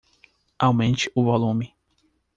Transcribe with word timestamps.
Aumente 0.57 1.11
o 1.13 1.23
volume. 1.25 1.75